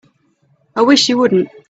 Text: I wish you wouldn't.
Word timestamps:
I 0.75 0.81
wish 0.81 1.09
you 1.09 1.19
wouldn't. 1.19 1.49